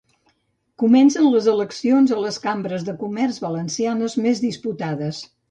Comencen 0.83 1.27
les 1.33 1.49
eleccions 1.51 2.13
a 2.15 2.17
les 2.23 2.41
cambres 2.47 2.87
de 2.89 2.97
comerç 3.03 3.39
valencianes 3.45 4.19
més 4.27 4.45
disputades. 4.49 5.23